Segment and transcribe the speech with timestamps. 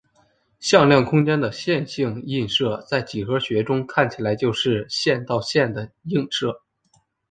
[0.59, 6.63] 向量空间的线性映射在几何学中看起来就是线到线的映射。